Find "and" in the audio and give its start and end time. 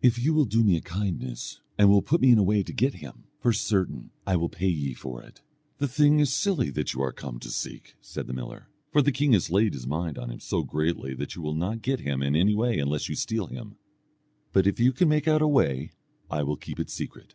1.76-1.90